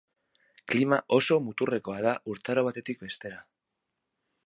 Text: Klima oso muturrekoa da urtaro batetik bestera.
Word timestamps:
Klima 0.73 0.99
oso 1.17 1.37
muturrekoa 1.49 1.99
da 2.07 2.17
urtaro 2.35 2.67
batetik 2.71 3.07
bestera. 3.07 3.43